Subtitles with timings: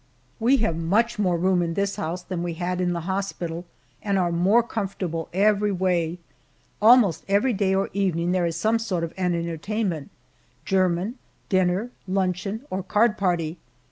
[0.39, 3.65] We have much more room in this house than we had in the hospital,
[4.01, 6.17] and are more comfortable every way.
[6.81, 10.09] Almost every day or evening there is some sort of an entertainment
[10.65, 11.19] german,
[11.49, 13.59] dinner, luncheon, or card party.